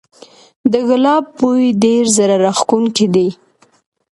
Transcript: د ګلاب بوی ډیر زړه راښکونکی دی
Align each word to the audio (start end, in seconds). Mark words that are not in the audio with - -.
د 0.71 0.73
ګلاب 0.87 1.25
بوی 1.39 1.65
ډیر 1.83 2.03
زړه 2.17 2.35
راښکونکی 2.43 3.07
دی 3.15 3.27